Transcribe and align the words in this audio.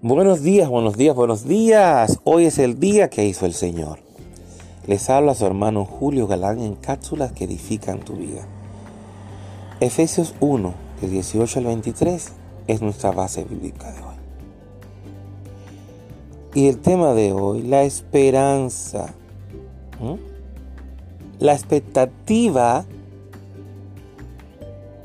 Buenos 0.00 0.42
días, 0.42 0.68
buenos 0.68 0.96
días, 0.96 1.16
buenos 1.16 1.44
días. 1.44 2.20
Hoy 2.22 2.44
es 2.44 2.60
el 2.60 2.78
día 2.78 3.10
que 3.10 3.26
hizo 3.26 3.46
el 3.46 3.52
Señor. 3.52 3.98
Les 4.86 5.10
habla 5.10 5.34
su 5.34 5.44
hermano 5.44 5.84
Julio 5.84 6.28
Galán 6.28 6.60
en 6.60 6.76
cápsulas 6.76 7.32
que 7.32 7.46
edifican 7.46 7.98
tu 7.98 8.12
vida. 8.12 8.46
Efesios 9.80 10.36
1, 10.38 10.72
de 11.00 11.08
18 11.08 11.58
al 11.58 11.64
23, 11.64 12.32
es 12.68 12.80
nuestra 12.80 13.10
base 13.10 13.42
bíblica 13.42 13.90
de 13.90 13.98
hoy. 13.98 14.14
Y 16.54 16.68
el 16.68 16.78
tema 16.78 17.12
de 17.14 17.32
hoy, 17.32 17.62
la 17.62 17.82
esperanza. 17.82 19.14
La 21.40 21.54
expectativa 21.54 22.84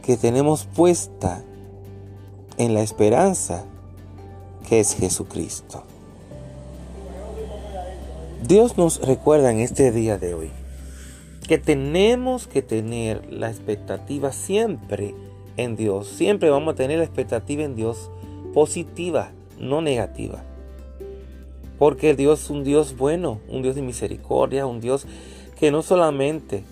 que 0.00 0.16
tenemos 0.16 0.64
puesta 0.64 1.42
en 2.56 2.72
la 2.72 2.80
esperanza 2.80 3.66
que 4.68 4.80
es 4.80 4.94
Jesucristo. 4.94 5.84
Dios 8.46 8.76
nos 8.76 9.00
recuerda 9.00 9.50
en 9.50 9.60
este 9.60 9.90
día 9.90 10.18
de 10.18 10.34
hoy 10.34 10.50
que 11.46 11.58
tenemos 11.58 12.46
que 12.46 12.60
tener 12.60 13.32
la 13.32 13.48
expectativa 13.48 14.32
siempre 14.32 15.14
en 15.56 15.76
Dios. 15.76 16.08
Siempre 16.08 16.50
vamos 16.50 16.74
a 16.74 16.76
tener 16.76 16.98
la 16.98 17.04
expectativa 17.04 17.62
en 17.62 17.74
Dios 17.74 18.10
positiva, 18.52 19.32
no 19.58 19.80
negativa. 19.80 20.44
Porque 21.78 22.14
Dios 22.14 22.42
es 22.42 22.50
un 22.50 22.64
Dios 22.64 22.96
bueno, 22.96 23.40
un 23.48 23.62
Dios 23.62 23.76
de 23.76 23.82
misericordia, 23.82 24.66
un 24.66 24.80
Dios 24.80 25.06
que 25.58 25.70
no 25.70 25.82
solamente... 25.82 26.64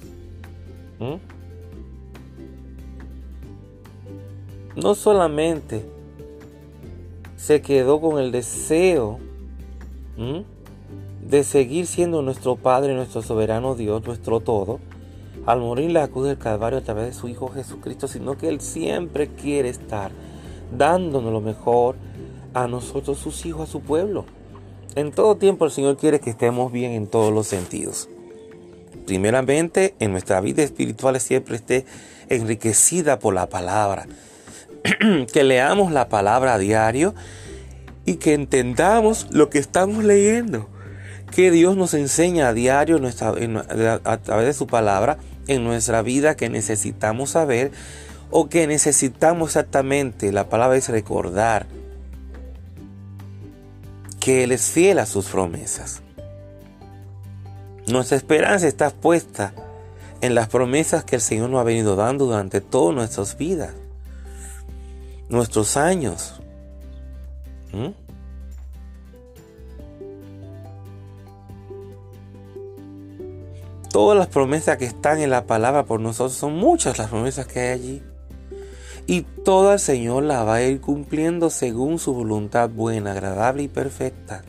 No 4.77 4.95
solamente 4.95 5.96
se 7.47 7.63
quedó 7.63 8.01
con 8.01 8.19
el 8.19 8.33
deseo 8.33 9.21
de 11.29 11.45
seguir 11.45 11.87
siendo 11.87 12.21
nuestro 12.21 12.57
Padre, 12.57 12.93
nuestro 12.97 13.23
soberano 13.23 13.77
Dios, 13.77 14.05
nuestro 14.05 14.41
todo, 14.41 14.81
al 15.47 15.61
morir 15.61 15.93
la 15.93 16.09
cruz 16.09 16.27
del 16.27 16.39
Calvario 16.39 16.81
a 16.81 16.83
través 16.83 17.07
de 17.07 17.13
su 17.13 17.29
Hijo 17.29 17.47
Jesucristo, 17.47 18.09
sino 18.09 18.37
que 18.37 18.49
Él 18.49 18.61
siempre 18.61 19.29
quiere 19.29 19.69
estar 19.69 20.11
dándonos 20.77 21.33
lo 21.33 21.41
mejor 21.41 21.95
a 22.53 22.67
nosotros, 22.67 23.17
sus 23.17 23.47
hijos, 23.47 23.69
a 23.69 23.71
su 23.71 23.81
pueblo. 23.81 24.25
En 24.97 25.13
todo 25.13 25.37
tiempo 25.37 25.67
el 25.67 25.71
Señor 25.71 25.97
quiere 25.97 26.19
que 26.19 26.31
estemos 26.31 26.73
bien 26.73 26.91
en 26.91 27.07
todos 27.07 27.33
los 27.33 27.47
sentidos. 27.47 28.09
Primeramente, 29.07 29.95
en 30.01 30.11
nuestra 30.11 30.41
vida 30.41 30.65
espiritual 30.65 31.21
siempre 31.21 31.55
esté 31.55 31.87
enriquecida 32.29 33.21
por 33.21 33.35
la 33.35 33.49
palabra. 33.49 34.09
que 35.33 35.45
leamos 35.45 35.93
la 35.93 36.09
palabra 36.09 36.55
a 36.55 36.59
diario 36.59 37.15
y 38.05 38.17
que 38.17 38.35
entendamos 38.35 39.29
lo 39.31 39.51
que 39.51 39.59
estamos 39.59 40.05
leyendo. 40.05 40.69
Que 41.31 41.51
Dios 41.51 41.77
nos 41.77 41.93
enseña 41.95 42.49
a 42.49 42.53
diario 42.53 43.01
a 44.05 44.17
través 44.19 44.47
de 44.47 44.53
su 44.53 44.67
palabra 44.67 45.19
en 45.49 45.65
nuestra 45.65 46.03
vida 46.03 46.37
que 46.37 46.49
necesitamos 46.49 47.31
saber 47.31 47.73
o 48.31 48.49
que 48.49 48.67
necesitamos 48.67 49.51
exactamente. 49.51 50.33
La 50.33 50.49
palabra 50.49 50.77
es 50.77 50.89
recordar 50.89 51.67
que 54.21 54.45
Él 54.45 54.53
es 54.53 54.71
fiel 54.71 55.01
a 55.01 55.07
sus 55.07 55.27
promesas. 55.27 56.03
Nuestra 57.89 58.17
esperanza 58.17 58.67
está 58.67 58.91
puesta 58.91 59.53
en 60.21 60.35
las 60.35 60.49
promesas 60.49 61.05
que 61.05 61.17
el 61.17 61.23
Señor 61.23 61.51
nos 61.51 61.61
ha 61.61 61.65
venido 61.65 61.97
dando 61.97 62.27
durante 62.27 62.61
todas 62.61 62.95
nuestras 62.95 63.37
vidas 63.37 63.75
nuestros 65.29 65.77
años. 65.77 66.41
¿Mm? 67.73 67.91
Todas 73.91 74.19
las 74.19 74.27
promesas 74.27 74.77
que 74.77 74.85
están 74.85 75.21
en 75.21 75.31
la 75.31 75.47
palabra 75.47 75.85
por 75.85 76.01
nosotros 76.01 76.37
son 76.37 76.55
muchas 76.57 76.99
las 76.99 77.09
promesas 77.09 77.47
que 77.47 77.61
hay 77.61 77.69
allí. 77.71 78.03
Y 79.07 79.23
todo 79.23 79.73
el 79.73 79.79
Señor 79.79 80.25
las 80.25 80.47
va 80.47 80.57
a 80.57 80.63
ir 80.63 80.81
cumpliendo 80.81 81.49
según 81.49 81.99
su 81.99 82.13
voluntad 82.13 82.69
buena, 82.69 83.13
agradable 83.13 83.63
y 83.63 83.69
perfecta. 83.69 84.45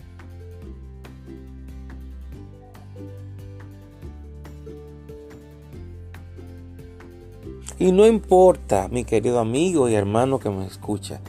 Y 7.79 7.91
no 7.91 8.07
importa, 8.07 8.87
mi 8.87 9.05
querido 9.05 9.37
amigo 9.37 9.87
y 9.87 9.93
hermano 9.93 10.39
que 10.39 10.49
me 10.49 10.65
escucha, 10.65 11.19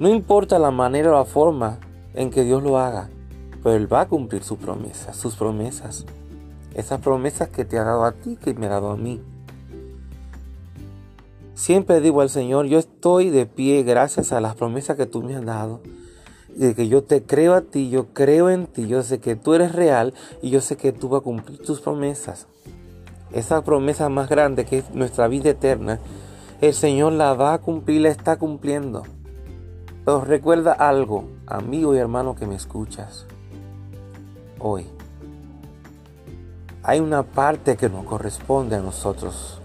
no 0.00 0.08
importa 0.08 0.58
la 0.58 0.72
manera 0.72 1.10
o 1.10 1.14
la 1.14 1.24
forma 1.24 1.78
en 2.14 2.30
que 2.30 2.42
Dios 2.42 2.64
lo 2.64 2.78
haga, 2.78 3.10
pero 3.62 3.76
Él 3.76 3.92
va 3.92 4.00
a 4.00 4.08
cumplir 4.08 4.42
sus 4.42 4.58
promesas, 4.58 5.16
sus 5.16 5.36
promesas. 5.36 6.04
Esas 6.74 7.00
promesas 7.00 7.48
que 7.48 7.64
te 7.64 7.78
ha 7.78 7.84
dado 7.84 8.04
a 8.04 8.12
ti, 8.12 8.36
que 8.36 8.54
me 8.54 8.66
ha 8.66 8.70
dado 8.70 8.90
a 8.90 8.96
mí. 8.96 9.20
Siempre 11.54 12.00
digo 12.00 12.22
al 12.22 12.30
Señor, 12.30 12.66
yo 12.66 12.80
estoy 12.80 13.30
de 13.30 13.46
pie 13.46 13.84
gracias 13.84 14.32
a 14.32 14.40
las 14.40 14.56
promesas 14.56 14.96
que 14.96 15.06
tú 15.06 15.22
me 15.22 15.36
has 15.36 15.44
dado. 15.44 15.80
De 16.56 16.74
que 16.74 16.88
yo 16.88 17.04
te 17.04 17.22
creo 17.22 17.54
a 17.54 17.60
ti, 17.60 17.88
yo 17.88 18.06
creo 18.12 18.50
en 18.50 18.66
ti, 18.66 18.88
yo 18.88 19.04
sé 19.04 19.20
que 19.20 19.36
tú 19.36 19.54
eres 19.54 19.72
real 19.72 20.12
y 20.42 20.50
yo 20.50 20.60
sé 20.60 20.76
que 20.76 20.90
tú 20.90 21.08
vas 21.08 21.20
a 21.20 21.24
cumplir 21.24 21.60
tus 21.62 21.80
promesas 21.80 22.48
esa 23.32 23.62
promesa 23.62 24.08
más 24.08 24.28
grande 24.28 24.64
que 24.64 24.78
es 24.78 24.90
nuestra 24.94 25.28
vida 25.28 25.50
eterna, 25.50 25.98
el 26.60 26.74
Señor 26.74 27.12
la 27.12 27.34
va 27.34 27.54
a 27.54 27.58
cumplir, 27.58 28.02
la 28.02 28.08
está 28.08 28.36
cumpliendo. 28.36 29.02
Pero 30.04 30.24
recuerda 30.24 30.72
algo, 30.72 31.28
amigo 31.46 31.94
y 31.94 31.98
hermano 31.98 32.34
que 32.34 32.46
me 32.46 32.54
escuchas 32.54 33.26
hoy. 34.58 34.86
Hay 36.82 37.00
una 37.00 37.22
parte 37.22 37.76
que 37.76 37.88
nos 37.88 38.04
corresponde 38.06 38.76
a 38.76 38.80
nosotros, 38.80 39.60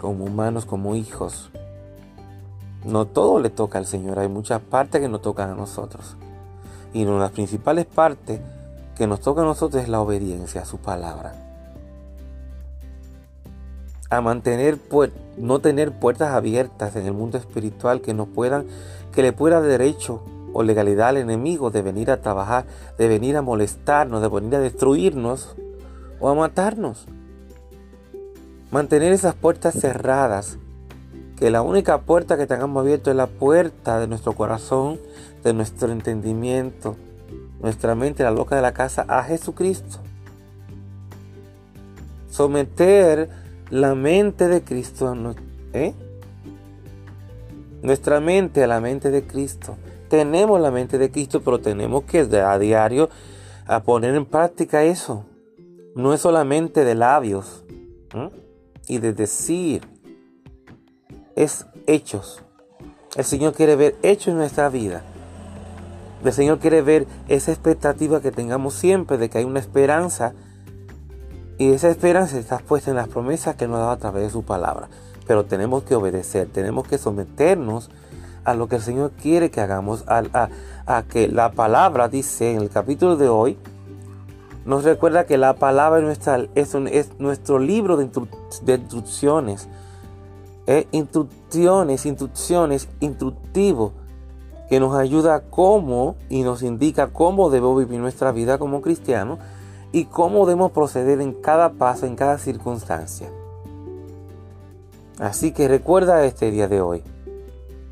como 0.00 0.24
humanos, 0.24 0.64
como 0.64 0.94
hijos. 0.94 1.50
No 2.84 3.06
todo 3.06 3.40
le 3.40 3.50
toca 3.50 3.78
al 3.78 3.86
Señor, 3.86 4.18
hay 4.18 4.28
muchas 4.28 4.60
partes 4.60 5.00
que 5.00 5.08
nos 5.08 5.22
tocan 5.22 5.50
a 5.50 5.54
nosotros. 5.54 6.16
Y 6.92 7.04
una 7.04 7.14
de 7.14 7.20
las 7.20 7.32
principales 7.32 7.86
partes 7.86 8.40
que 8.96 9.08
nos 9.08 9.20
toca 9.20 9.42
a 9.42 9.44
nosotros 9.44 9.82
es 9.82 9.88
la 9.88 10.00
obediencia 10.00 10.62
a 10.62 10.64
su 10.64 10.78
palabra 10.78 11.43
a 14.14 14.20
mantener 14.20 14.78
no 15.36 15.58
tener 15.58 15.92
puertas 15.92 16.32
abiertas 16.32 16.96
en 16.96 17.06
el 17.06 17.12
mundo 17.12 17.38
espiritual 17.38 18.00
que 18.00 18.14
nos 18.14 18.28
puedan 18.28 18.66
que 19.12 19.22
le 19.22 19.32
pueda 19.32 19.60
derecho 19.60 20.22
o 20.52 20.62
legalidad 20.62 21.08
al 21.08 21.18
enemigo 21.18 21.70
de 21.70 21.82
venir 21.82 22.10
a 22.10 22.20
trabajar, 22.20 22.64
de 22.96 23.08
venir 23.08 23.36
a 23.36 23.42
molestarnos, 23.42 24.22
de 24.22 24.28
venir 24.28 24.56
a 24.56 24.60
destruirnos 24.60 25.56
o 26.20 26.28
a 26.28 26.34
matarnos. 26.34 27.06
Mantener 28.70 29.12
esas 29.12 29.34
puertas 29.34 29.74
cerradas, 29.74 30.58
que 31.36 31.50
la 31.50 31.62
única 31.62 32.02
puerta 32.02 32.36
que 32.36 32.46
tengamos 32.46 32.80
abierta 32.80 33.10
es 33.10 33.16
la 33.16 33.26
puerta 33.26 34.00
de 34.00 34.06
nuestro 34.06 34.32
corazón, 34.32 34.98
de 35.42 35.52
nuestro 35.52 35.90
entendimiento, 35.90 36.96
nuestra 37.60 37.94
mente, 37.94 38.22
la 38.22 38.30
loca 38.30 38.56
de 38.56 38.62
la 38.62 38.72
casa, 38.72 39.04
a 39.08 39.22
Jesucristo. 39.24 39.98
Someter 42.30 43.28
la 43.74 43.96
mente 43.96 44.46
de 44.46 44.62
Cristo, 44.62 45.12
¿eh? 45.72 45.94
Nuestra 47.82 48.20
mente 48.20 48.62
a 48.62 48.68
la 48.68 48.80
mente 48.80 49.10
de 49.10 49.26
Cristo. 49.26 49.76
Tenemos 50.08 50.60
la 50.60 50.70
mente 50.70 50.96
de 50.96 51.10
Cristo, 51.10 51.42
pero 51.42 51.58
tenemos 51.58 52.04
que 52.04 52.20
a 52.20 52.58
diario 52.60 53.10
a 53.66 53.82
poner 53.82 54.14
en 54.14 54.26
práctica 54.26 54.84
eso. 54.84 55.24
No 55.96 56.14
es 56.14 56.20
solamente 56.20 56.84
de 56.84 56.94
labios 56.94 57.64
y 58.86 58.98
de 58.98 59.12
decir, 59.12 59.82
es 61.34 61.66
hechos. 61.88 62.44
El 63.16 63.24
Señor 63.24 63.54
quiere 63.54 63.74
ver 63.74 63.96
hechos 64.02 64.28
en 64.28 64.36
nuestra 64.36 64.68
vida. 64.68 65.02
El 66.24 66.32
Señor 66.32 66.60
quiere 66.60 66.80
ver 66.80 67.08
esa 67.26 67.50
expectativa 67.50 68.20
que 68.20 68.30
tengamos 68.30 68.74
siempre 68.74 69.18
de 69.18 69.28
que 69.28 69.38
hay 69.38 69.44
una 69.44 69.58
esperanza 69.58 70.32
y 71.58 71.72
esa 71.72 71.88
esperanza 71.88 72.38
está 72.38 72.58
puesta 72.58 72.90
en 72.90 72.96
las 72.96 73.08
promesas 73.08 73.54
que 73.54 73.68
nos 73.68 73.78
da 73.78 73.92
a 73.92 73.96
través 73.96 74.24
de 74.24 74.30
su 74.30 74.42
palabra. 74.42 74.88
Pero 75.26 75.44
tenemos 75.44 75.84
que 75.84 75.94
obedecer, 75.94 76.48
tenemos 76.52 76.86
que 76.86 76.98
someternos 76.98 77.90
a 78.44 78.54
lo 78.54 78.68
que 78.68 78.76
el 78.76 78.82
Señor 78.82 79.12
quiere 79.12 79.50
que 79.50 79.60
hagamos, 79.60 80.04
a, 80.06 81.02
que 81.08 81.28
la 81.28 81.52
palabra 81.52 82.08
dice 82.08 82.52
en 82.52 82.60
el 82.60 82.70
capítulo 82.70 83.16
de 83.16 83.28
hoy, 83.28 83.56
nos 84.66 84.84
recuerda 84.84 85.26
que 85.26 85.38
la 85.38 85.54
palabra 85.54 85.98
es, 85.98 86.04
nuestra, 86.04 86.46
es, 86.54 87.18
nuestro 87.18 87.58
libro 87.58 87.96
de, 87.96 88.04
instrucciones, 88.04 89.68
eh, 90.66 90.86
instrucciones, 90.90 92.06
instrucciones, 92.06 92.88
instructivo, 93.00 93.92
que 94.68 94.80
nos 94.80 94.94
ayuda 94.96 95.36
a 95.36 95.40
cómo 95.40 96.16
y 96.30 96.42
nos 96.42 96.62
indica 96.62 97.08
cómo 97.08 97.50
debemos 97.50 97.78
vivir 97.78 98.00
nuestra 98.00 98.32
vida 98.32 98.58
como 98.58 98.80
cristianos 98.80 99.38
y 99.94 100.06
cómo 100.06 100.44
debemos 100.44 100.72
proceder 100.72 101.20
en 101.20 101.32
cada 101.32 101.74
paso, 101.74 102.04
en 102.04 102.16
cada 102.16 102.36
circunstancia. 102.36 103.28
Así 105.20 105.52
que 105.52 105.68
recuerda 105.68 106.24
este 106.24 106.50
día 106.50 106.66
de 106.66 106.80
hoy. 106.80 107.04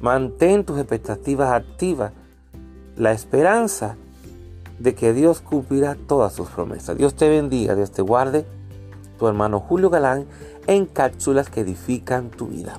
Mantén 0.01 0.65
tus 0.65 0.81
expectativas 0.81 1.53
activas, 1.53 2.11
la 2.97 3.13
esperanza 3.13 3.95
de 4.81 4.97
que 4.97 5.13
Dios 5.13 5.41
cumplirá 5.41 5.95
todas 5.95 6.33
sus 6.33 6.49
promesas. 6.49 6.99
Dios 6.99 7.15
te 7.15 7.29
bendiga, 7.29 7.77
Dios 7.77 7.93
te 7.93 8.03
guarde. 8.03 8.45
Tu 9.17 9.29
hermano 9.29 9.61
Julio 9.61 9.89
Galán 9.89 10.27
en 10.67 10.87
cápsulas 10.87 11.51
que 11.51 11.61
edifican 11.61 12.31
tu 12.31 12.49
vida. 12.49 12.79